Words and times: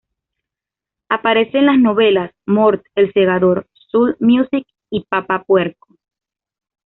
Aparece 1.09 1.59
en 1.59 1.67
las 1.67 1.77
novelas 1.77 2.31
"Mort, 2.47 2.83
El 2.95 3.13
Segador, 3.13 3.67
Soul 3.91 4.17
Music" 4.19 4.65
y 4.89 5.01
"Papá 5.05 5.43
Puerco". 5.43 5.95